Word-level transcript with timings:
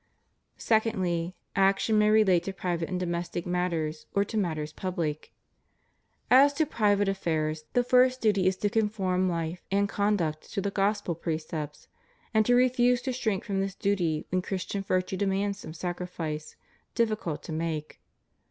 Secondly, 0.57 1.35
action 1.55 1.95
may 1.99 2.09
relate 2.09 2.41
to 2.45 2.53
private 2.53 2.89
and 2.89 2.99
domestic 2.99 3.45
matters, 3.45 4.07
or 4.15 4.23
to 4.25 4.35
matters 4.35 4.73
public. 4.73 5.31
As 6.31 6.53
to 6.53 6.65
private 6.65 7.07
affairs, 7.07 7.65
the 7.73 7.83
first 7.83 8.19
duty 8.19 8.47
is 8.47 8.57
to 8.57 8.69
conform 8.71 9.29
life 9.29 9.63
and 9.69 9.87
conduct 9.87 10.51
to 10.53 10.59
the 10.59 10.71
gospel 10.71 11.13
precepts, 11.13 11.87
and 12.33 12.47
to 12.47 12.55
refuse 12.55 13.03
to 13.03 13.13
shrink 13.13 13.43
from 13.43 13.59
this 13.61 13.75
duty 13.75 14.25
when 14.29 14.41
Christian 14.41 14.81
virtue 14.81 15.17
demands 15.17 15.59
some 15.59 15.73
sacrifice 15.75 16.55
difficult 16.95 17.43
to 17.43 17.51
make. 17.51 18.01